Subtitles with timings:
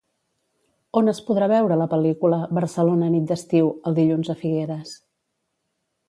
[1.01, 4.95] On es podrà veure la pel·lícula "Barcelona nit d'estiu" el dilluns a Figueres?